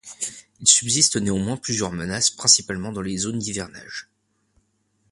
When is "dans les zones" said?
2.91-3.37